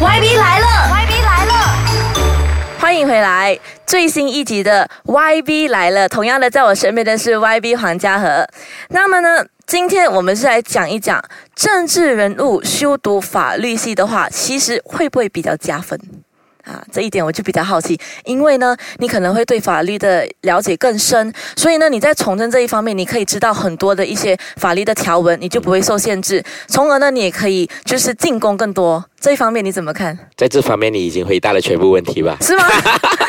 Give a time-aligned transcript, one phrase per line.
[0.00, 1.52] YB 来了，YB 来了，
[2.78, 6.06] 欢迎回来，最新一集的 YB 来了。
[6.06, 8.46] 同样的，在我身边的是 YB 黄家和。
[8.90, 11.24] 那么呢，今天我们是来讲一讲
[11.54, 15.98] 政治人物修读法律系的话，其实会不会比较加分？
[16.66, 29.04] 啊，这一点我就比较好奇，因为呢，你可能会对法律的了解更深，所以呢，你在从政这一方面，你可以知道很多的一些法律的条文，你就不会受限制，从而呢，你也可以就是进攻更多。
[29.20, 30.16] 这一方面你怎么看？
[30.36, 32.36] 在这方面，你已经回答了全部问题吧？
[32.40, 32.64] 是吗？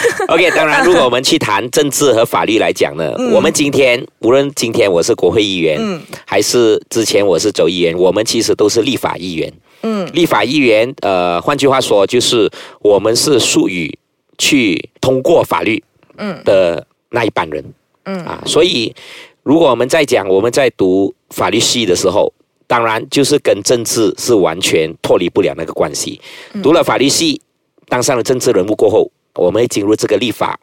[0.28, 9.52] OK，当然，如果我们去谈政治和法律来讲呢，我们今天无论今天我是国会议员，嗯，还是之前我是州议员，我们其实都是立法议员。
[9.82, 13.98] 嗯，立法议员，呃，换句话说，就是我们是术语
[14.38, 15.82] 去通过法律，
[16.16, 17.64] 嗯的那一班人，
[18.04, 18.94] 嗯啊，所以
[19.42, 22.32] 如果我们在讲我们在读法律系的时候，
[22.66, 26.20] 当然就是跟政治是完全脱离不了那个关系。
[26.62, 27.40] 读了法律系，
[27.88, 30.58] 当上了政治人物过后，我们会进入这个立法，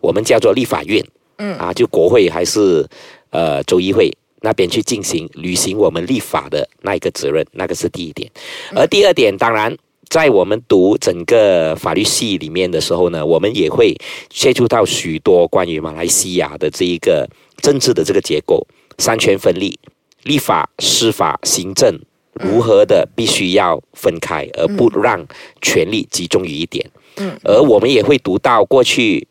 [0.00, 1.04] 我们叫做立法院，
[1.38, 2.86] 嗯啊，就国会还是
[3.30, 4.10] 呃州议会。
[4.40, 8.30] 那边去进行履行我们立法的那一个责任，那个是第一点。
[8.72, 9.76] 而第二点，当然
[10.10, 13.96] 在我们读整个法律系里面的时候呢，我们也会
[14.30, 17.28] 接触到许多关于马来西亚的这一个
[17.60, 18.64] 政治的这个结构，
[18.98, 19.76] 三权分立，
[20.22, 21.98] 立法、司法、行政
[22.40, 25.26] 如何的必须要分开，而不让
[25.60, 26.88] 权力集中于一点。
[27.16, 29.26] 嗯，而我们也会读到过去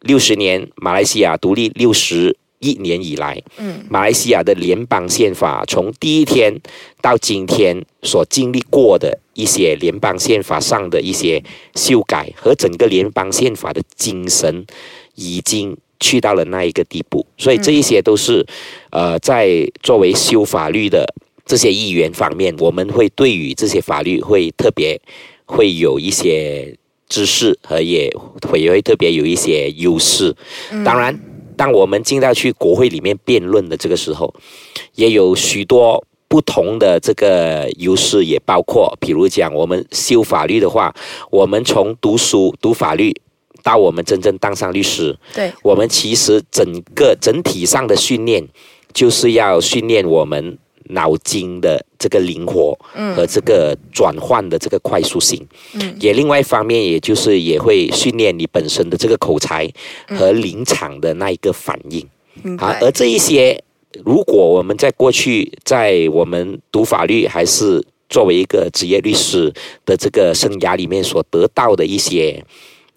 [0.00, 2.36] 六十年马来西亚独立六十。
[2.58, 6.58] 一年以来，嗯，马来西亚的联邦宪法从第一天
[7.02, 11.40] 到今天所经历过的一些联邦宪法上的一些
[11.74, 14.64] 修改和整个联邦宪法的精神，
[15.16, 17.24] 已经去到了那一个地步。
[17.36, 18.44] 所以这一些都是，
[18.90, 21.06] 呃，在作为修法律的
[21.46, 25.00] 这些议员方面，我们会对于这些法律会特别
[25.46, 26.76] 会有一些
[27.08, 28.14] 知识和也
[28.46, 30.36] 会也会特别有一些优势。
[30.84, 31.18] 当然。
[31.58, 34.34] 当我们进到去国会里面辩论的这个时候，
[34.96, 40.94] 也有许多不同的这个优势，也包括，比如讲我们修法律的话，
[41.30, 43.10] 我们从读书读法律
[43.62, 46.62] 到我们真正当上律师，对，我们其实整
[46.94, 48.46] 个整体上的训练，
[48.92, 50.58] 就是要训练我们。
[50.90, 52.78] 脑筋的这个灵活
[53.14, 55.46] 和这个转换的这个快速性，
[56.00, 59.70] 也另外一方面，也就是也会训练你本身的这个口才
[60.08, 62.06] 和临场的那一个反应。
[62.58, 63.62] 啊，而这一些，
[64.04, 69.52] 如果我们在过去在我们读法律还是作为一个职业律师
[69.84, 72.44] 的这个生涯里面所得到的一些，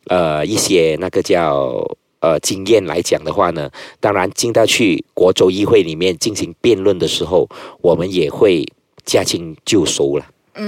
[0.08, 1.86] 呃，一些那个叫。
[2.22, 3.69] 呃，经验来讲的话呢，
[4.00, 7.47] 当然进到去国州议会里面进行辩论的时候，
[7.81, 8.68] 我们也会
[9.06, 10.25] 驾轻就熟了，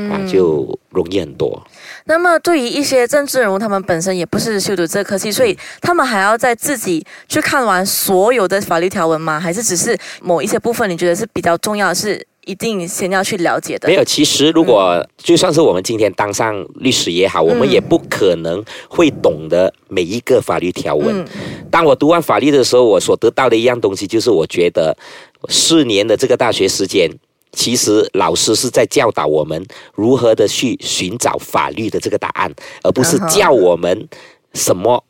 [0.10, 1.62] 啊，就容易很多。
[2.06, 9.40] 那么，对于一些政治人物，他们本身也不是修读这科系，所以他们还要在自己去看完所有的法律条文吗？
[9.40, 12.26] 还是只是某一些部分你觉得是比较重要的是？
[12.46, 13.88] 一定先要去了解的。
[13.88, 21.26] 没有，其实如果就算是我们今天当上律师也好，我们也不可能会懂得每一个法律条文。
[21.70, 24.98] 当我读完法律的时候，我所得到的一样东西就是，我觉得
[25.50, 27.10] 四年的这个大学时间，
[27.52, 32.52] 其实老师是在教导我们如何的去寻找法律的这个答案，
[32.84, 34.08] 而不是教我们
[34.54, 35.04] 什么。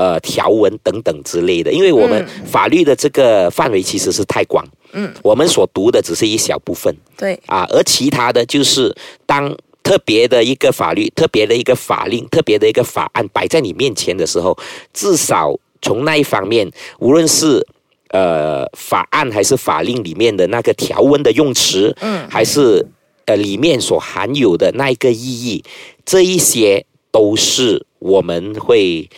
[0.00, 8.94] 呃，条文等等之类的，因为我们法律的这个范围其实是太广，嗯，我们所读的只是一小部分，对，啊，而其他的就是
[9.26, 14.56] 当特别的一个法律、特别的一个法令、特别的一个法案摆在你面前的时候，
[14.92, 17.66] 至少从那一方面，无论是
[18.10, 22.86] 呃法案还是法令里面的那个条文的用词，嗯，还是
[23.26, 25.64] 呃里面所含有的那一个意义，
[26.04, 29.08] 这一些都是我们会。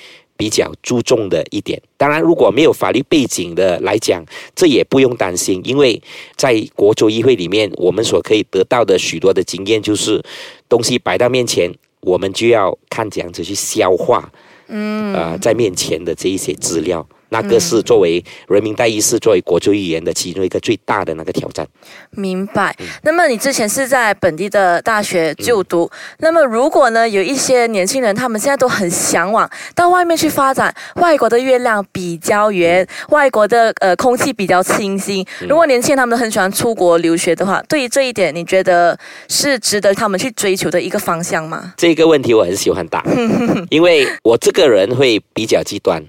[0.41, 4.25] 比较注重的一点，当然，如果没有法律背景的来讲，
[4.56, 6.03] 这也不用担心，因为
[6.34, 10.25] 在国州议会里面，我们所可以得到的许多的经验，就是
[10.66, 11.71] 东西摆到面前，
[12.01, 14.33] 我们就要看怎样子去消化，
[14.69, 17.07] 嗯，呃，在面前的这一些资料。
[17.30, 21.66] 那个是作为人民代议士、作为国族语言的其中一个最大的那个挑战。
[22.10, 22.77] 明白。
[23.03, 35.24] 那么你之前是在本地的大学就读，那么如果呢，有一些年轻人，他们现在都很向往到外面去发展，外国的月亮比较圆，外国的呃空气比较清新。
[35.48, 38.98] 如果年轻人他们都很喜欢出国留学的话，对于这一点，你觉得
[39.28, 41.72] 是值得他们去追求的一个方向吗？
[41.76, 43.04] 这个问题我很喜欢答，
[43.71, 46.03] 因为我这个人会比较极端。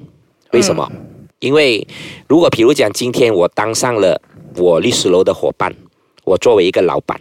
[0.51, 0.91] 为什么？
[1.41, 1.85] 因为
[2.27, 4.21] 如果比如讲，今天我当上了
[4.55, 5.75] 我律师楼的伙伴，
[6.23, 7.19] 我作为一个老板，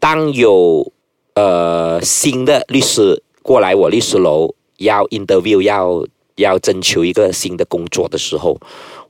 [0.00, 0.90] 当有
[1.34, 6.02] 呃新的律师过来我律师楼要 interview 要
[6.36, 8.58] 要征求一个新的工作的时候，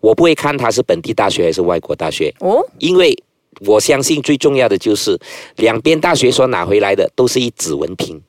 [0.01, 3.17] 我不会看他是本地大学还是外国大学，哦，因为
[3.61, 5.17] 我相信最重要的就是
[5.57, 8.21] 两边大学所拿回来的都是一纸文凭，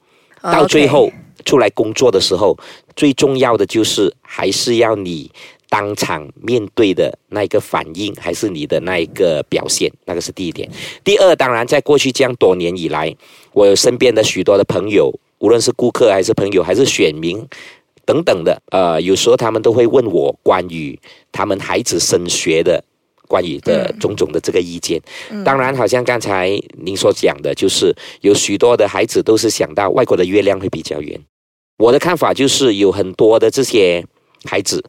[0.44, 1.10] 到最后
[1.44, 2.56] 出来工作的时候，
[2.96, 5.32] 最重要的就是还是要你
[5.74, 10.70] 当场面对的那一个反应，还是你的那一个表现，那个是第一点。
[11.04, 13.12] 第二，当然在过去这样多年以来，
[13.54, 17.44] 我有身边的许多的朋友，无论是顾客还是朋友还是选民。
[18.06, 21.00] 等等的，呃，有时候他们都会问我关于
[21.32, 22.84] 他们孩子升学的
[23.28, 25.02] 关于的种种的这个意见。
[25.44, 27.92] 当然，好像刚才您所讲的，就是
[28.22, 31.20] 有许多的孩子都是想到外国的月亮会比较圆。
[31.80, 34.06] 我的看法就是，有很多的这些
[34.46, 34.84] 孩子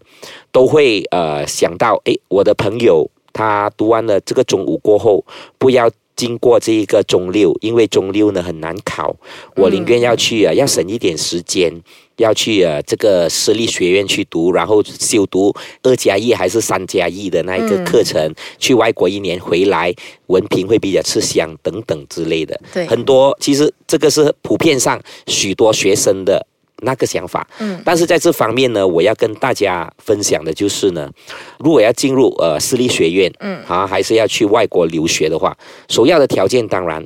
[0.53, 5.25] 都会呃想到，诶，我的朋友他读完了这个中五过后，
[5.59, 9.17] 不要经过这一个中六，因为中六呢很难考，
[9.57, 11.83] 我宁愿要去啊，要省一点时间。
[12.19, 15.53] 要去啊这个私立学院去读，然后修读
[15.83, 19.93] 二加一还是三加一的那一个课程，去外国一年回来，
[20.29, 22.57] 文凭会比较吃香等等之类的。
[22.73, 24.97] 对很多其实这个是普遍上
[25.27, 26.47] 许多学生的
[26.83, 27.47] 那个想法。
[27.59, 31.11] 嗯，但是在这方面呢，我要跟大家分享的就是呢，
[31.59, 35.57] 如果要进入呃私立学院，嗯啊，还是要去外国留学的话，
[35.89, 37.05] 首要的条件当然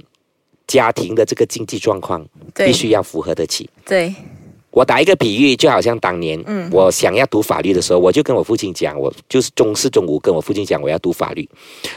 [0.67, 2.25] 家庭的这个经济状况
[2.55, 3.69] 必须要符合得起。
[3.85, 4.15] 对，
[4.71, 11.49] 我打一个比喻，就好像当年，嗯我想要读法律的时候，我就跟我父亲讲，我就是中四、中五跟我父亲讲我要读法律，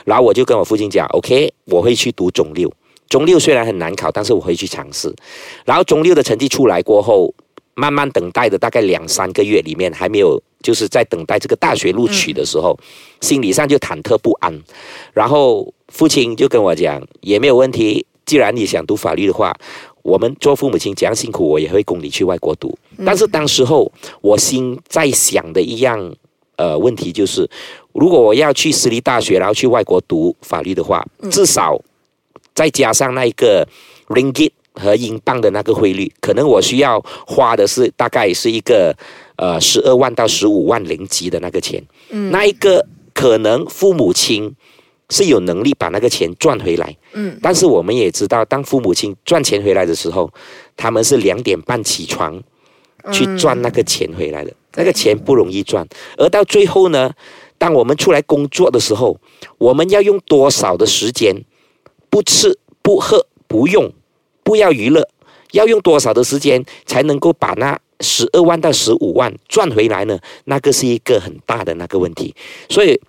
[0.05, 2.71] 然后我就跟我父亲讲，OK，我会去读中六。
[3.09, 5.13] 中六虽然很难考，但是我会去尝试。
[5.65, 7.33] 然后中六的成绩出来过后，
[7.75, 12.77] 慢慢等待的大概两三个月里面，还没有就是在等待这个大学录取的时候，
[13.21, 14.61] 心理上就忐忑不安。
[15.13, 19.55] 然后父亲就跟我讲，也没有问题，既然你想读法律的话，
[20.03, 22.77] 我们做父母亲怎样辛苦，我也会供你去外国读。
[23.05, 23.91] 但是当时候
[24.21, 26.13] 我心在想的一样
[26.57, 27.49] 呃问题就是，
[27.93, 31.81] 如果我要去私立大学，然后去外国读法律的话，至少
[32.53, 33.67] 再加上那一个
[34.07, 38.95] ringgit 和英镑的那个汇率，可能我需要花的是大概是一个
[39.35, 41.83] 呃十二万到十五万零级的那个钱。
[42.09, 44.55] 嗯那一个可能父母亲
[45.09, 46.95] 是有能力把那个钱赚回来。
[47.13, 50.31] 嗯但是我们也知道，当父母亲赚钱回来的时候，
[50.77, 52.41] 他们是两点半起床
[53.11, 55.85] 去赚那个钱回来的，那个钱不容易赚。
[56.17, 57.11] 而到最后呢，
[57.57, 59.19] 当我们出来工作的时候，
[59.57, 61.35] 我们要用多少的时间，
[62.09, 63.91] 不吃不喝不用，
[64.43, 65.07] 不要娱乐，
[65.51, 70.19] 要用多少的时间才能够把那十二万到十五万赚回来呢？
[70.45, 72.33] 那个是一个很大的那个问题。
[72.69, 72.99] 所以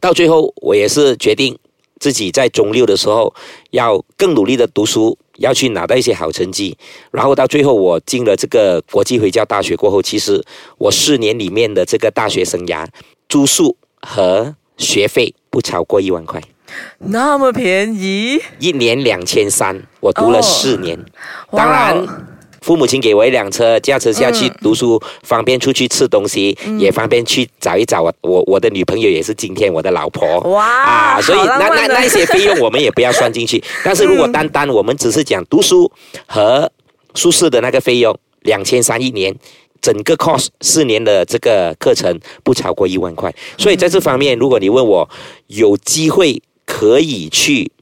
[0.00, 1.58] 到最后，我也是决定
[1.98, 3.34] 自己在中六的时候
[3.70, 6.76] 要更努力的读书，要去拿到一些好成绩。
[7.10, 10.42] 然后到最后，我进了这个国际回教大学过后，其实
[10.78, 12.86] 我四年里面的这个大学生涯，
[13.28, 16.42] 住宿和学费不超过一万块，
[16.98, 20.98] 那么便宜，一年两千三，我读了哦四年。
[21.50, 22.26] 哇当然。
[22.62, 30.38] 父母亲给我一辆车，驾车下去嗯读书，方便出去吃东西，也方便去找一找我我我的女朋友，也是今天我的老婆。
[30.40, 33.64] 哇啊，所以那那那些费用我们也不要算进去。
[33.82, 35.90] 但是如果单单我们只是讲读书
[36.26, 36.70] 和
[37.14, 39.34] 宿舍的那个费用，两千三一年，
[39.80, 43.34] 整个 course 四年的这个课程不超过一万块。
[43.56, 45.08] 所以在这方面，如果你问我
[45.46, 47.72] 有机会可以去。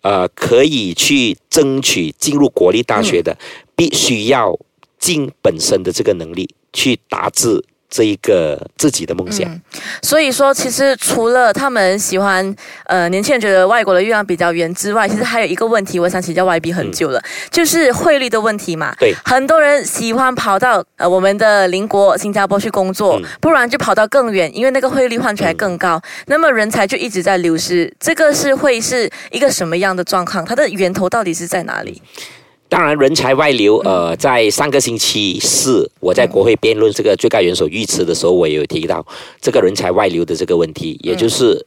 [0.00, 3.36] 呃，可以去争取进入国立大学的，
[3.74, 4.56] 必须要
[4.96, 9.48] 尽本身的这个能力去达至这一个自己的梦想。
[10.02, 12.54] 所以说，其实除了他们喜欢，
[12.86, 18.94] 呃，年轻人觉得外国的月亮比较圆之外，其实还有一个问题，我想请教 YB 很久了，就是汇率的问题嘛。
[18.98, 27.92] 对很多人喜欢跑到呃我们的邻国新加坡去工作，嗯不然就跑到更远，因为那个汇率换出来更高，那么人才就一直在流失。
[27.98, 30.44] 这个是会是一个什么样的状况？
[30.44, 32.02] 它的源头到底是在哪里？
[32.68, 39.04] 当然，人才外流，呃，在上个星期四，我在国会辩论这个最高元首遇刺的时候，我也有提到
[39.40, 41.64] 这个人才外流的这个问题，也就是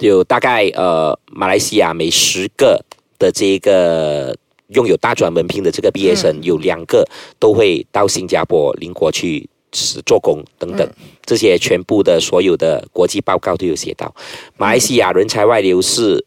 [0.00, 2.84] 有大概呃，马来西亚每十个
[3.18, 4.36] 的这个
[4.68, 7.08] 拥有大专文凭的这个毕业生，有两个
[7.38, 10.86] 都会到新加坡邻国去是做工等等，
[11.24, 14.14] 这些全部的所有的国际报告都有写到，
[14.58, 16.22] 马来西亚人才外流是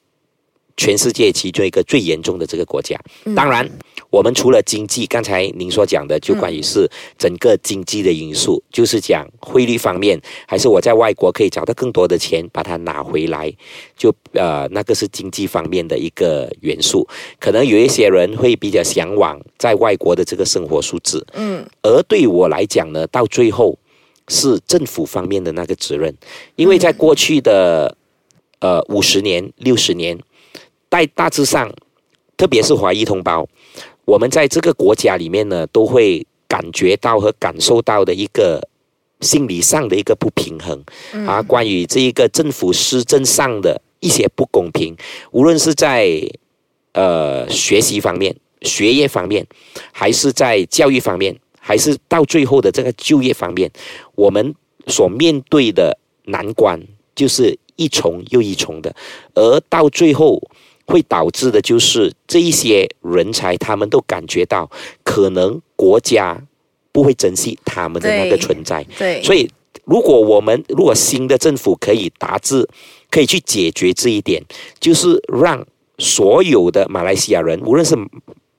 [0.82, 3.00] 全世界其中一个最严重的这个国家。
[3.36, 3.70] 当然，
[4.10, 13.54] 我们除了经济，刚才您所讲的就关于是整个经济的因素，就是讲汇率方面，还是我在外国可以找到更多的钱把它拿回来，
[13.96, 17.08] 就呃那个是经济方面的一个元素。
[17.40, 23.78] 可能有一些人会比较向往在外国的这个生活素质，嗯，而对我来讲呢，到最后
[24.30, 26.12] 是政府方面的那个责任，
[26.56, 27.96] 因为在过去的
[28.62, 30.18] 呃五十年、六十年。
[30.92, 31.74] 在大致上，
[32.36, 33.48] 特别是华裔同胞，
[34.04, 38.62] 我们在这个国家里面呢，都会感觉到和感受到的一个
[39.22, 40.84] 心理上的一个不平衡
[41.26, 41.42] 啊。
[41.42, 44.96] 关于这一个政府施政上的一些不公平，
[45.32, 46.22] 无论是在
[46.92, 49.48] 呃学习方面、学业方面，
[49.94, 53.72] 还是在教育方面，还是到最后的这个就业方面，
[54.16, 54.54] 我们
[54.88, 56.80] 所面对的难关
[57.16, 58.94] 就是一重又一重的，
[59.34, 60.38] 而到最后。
[60.92, 64.70] 会导致的就是这一些人才，他们都感觉到
[65.04, 66.40] 可能国家
[66.92, 68.86] 不会珍惜他们的那个存在。
[69.00, 69.50] 对，所以
[69.86, 72.68] 如果我们如果新的政府可以达至，
[73.10, 74.44] 可以去解决这一点，
[74.80, 75.66] 就是让
[75.98, 77.96] 所有的马来西亚人，无论是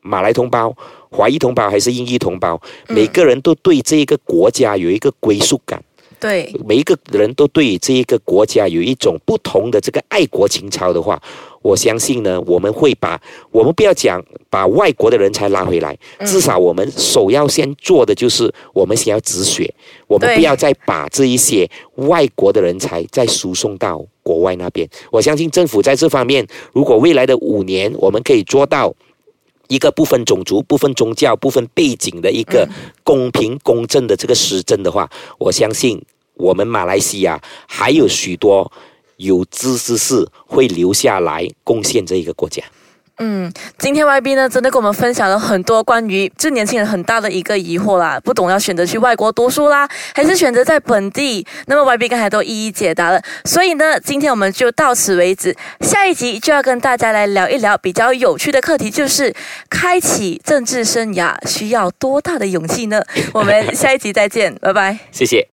[0.00, 0.74] 马来同胞、
[1.10, 5.82] 华裔同胞还是英裔同胞，每个人都对这个国家有一个归属感。
[6.22, 11.20] 对，每一个人都对这一个国家有一种不同的这个爱国情操的话。
[11.62, 19.72] 我相信呢，我们会把我们不要讲把外国的人才拉回来，至少我们首要先做的就是我们先要止血，
[20.06, 24.88] 我们不要再把这一些外国的人才再输送到国外那边。
[25.10, 28.92] 我相信政府在这方面，如果未来的五年我们可以做到
[29.68, 32.68] 一个不分种族、不分宗教、不分背景的一个
[33.04, 36.04] 公平公正的这个施政的话，我相信
[36.42, 38.70] 我们马来西亚还有许多。
[39.18, 42.60] 有知识士会留下来贡献这一个国家。
[43.18, 51.46] 嗯，今天 Y B 呢，真的跟我们分享了很多关于这年轻人很大的一个疑惑啦，不懂要选择去外国读书啦，还是选择在本地？
[51.66, 53.22] 那么 Y B 刚才都一一解答了。
[53.44, 59.32] 所以呢，今天我们就到此为止，下一集就要跟大家来聊一聊比较有趣的课题，就是
[59.70, 63.00] 开启政治生涯需要多大的勇气呢？
[63.32, 65.46] 我们下一集再见，拜拜，谢谢。